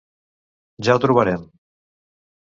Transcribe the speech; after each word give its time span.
Ja 0.87 0.95
ho 0.95 1.03
trobarem! 1.03 1.45